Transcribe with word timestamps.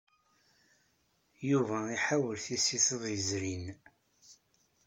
Yuba 1.49 1.77
iḥawel 1.95 2.37
tisit 2.45 2.87
iḍ 2.95 3.03
yezrin. 3.13 3.65